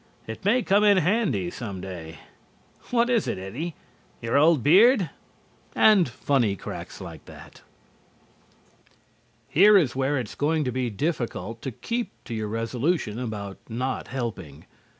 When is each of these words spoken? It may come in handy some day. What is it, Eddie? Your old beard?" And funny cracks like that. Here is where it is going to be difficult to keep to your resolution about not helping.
It 0.25 0.43
may 0.43 0.63
come 0.63 0.83
in 0.83 0.97
handy 0.97 1.51
some 1.51 1.79
day. 1.79 2.17
What 2.89 3.07
is 3.07 3.27
it, 3.27 3.37
Eddie? 3.37 3.75
Your 4.19 4.35
old 4.35 4.63
beard?" 4.63 5.11
And 5.75 6.09
funny 6.09 6.55
cracks 6.55 6.99
like 7.01 7.25
that. 7.25 7.61
Here 9.47 9.77
is 9.77 9.95
where 9.95 10.17
it 10.17 10.27
is 10.27 10.33
going 10.33 10.63
to 10.63 10.71
be 10.71 10.89
difficult 10.89 11.61
to 11.61 11.69
keep 11.71 12.09
to 12.25 12.33
your 12.33 12.47
resolution 12.47 13.19
about 13.19 13.59
not 13.69 14.07
helping. 14.07 14.65